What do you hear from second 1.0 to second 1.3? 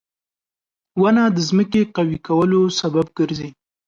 •ونه